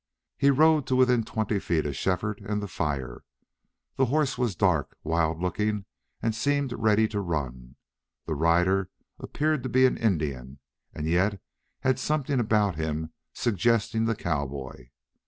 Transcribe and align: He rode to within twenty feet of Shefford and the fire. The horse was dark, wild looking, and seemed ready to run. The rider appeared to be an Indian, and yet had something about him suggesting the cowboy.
He 0.35 0.49
rode 0.49 0.87
to 0.87 0.95
within 0.95 1.23
twenty 1.23 1.59
feet 1.59 1.85
of 1.85 1.95
Shefford 1.95 2.39
and 2.41 2.59
the 2.59 2.67
fire. 2.67 3.21
The 3.97 4.07
horse 4.07 4.35
was 4.35 4.55
dark, 4.55 4.97
wild 5.03 5.39
looking, 5.39 5.85
and 6.23 6.33
seemed 6.33 6.73
ready 6.73 7.07
to 7.09 7.19
run. 7.21 7.75
The 8.25 8.33
rider 8.33 8.89
appeared 9.19 9.61
to 9.61 9.69
be 9.69 9.85
an 9.85 9.97
Indian, 9.97 10.57
and 10.91 11.05
yet 11.07 11.39
had 11.81 11.99
something 11.99 12.39
about 12.39 12.77
him 12.77 13.13
suggesting 13.33 14.05
the 14.05 14.15
cowboy. 14.15 14.89